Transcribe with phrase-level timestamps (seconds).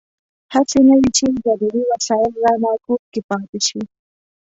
[0.53, 3.81] هسې نه وي چې ضروري وسایل رانه کور کې پاتې شي.